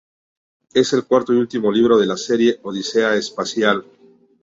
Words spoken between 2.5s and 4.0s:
"Odisea espacial".